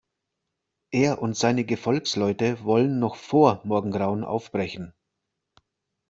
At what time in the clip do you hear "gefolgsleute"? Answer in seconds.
1.63-2.63